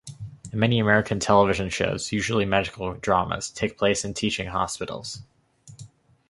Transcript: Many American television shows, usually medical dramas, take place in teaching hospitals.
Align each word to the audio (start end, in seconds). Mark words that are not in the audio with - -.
Many 0.51 0.79
American 0.79 1.19
television 1.19 1.69
shows, 1.69 2.11
usually 2.11 2.43
medical 2.43 2.91
dramas, 2.95 3.51
take 3.51 3.77
place 3.77 4.03
in 4.03 4.15
teaching 4.15 4.47
hospitals. 4.47 5.21